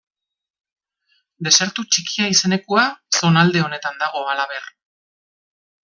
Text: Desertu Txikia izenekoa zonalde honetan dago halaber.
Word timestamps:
Desertu 1.47 1.85
Txikia 1.91 2.31
izenekoa 2.37 2.87
zonalde 3.21 3.65
honetan 3.67 4.05
dago 4.05 4.25
halaber. 4.35 4.69